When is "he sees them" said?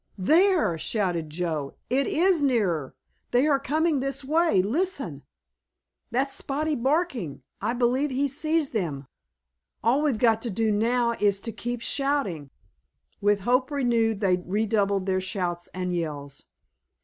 8.09-9.05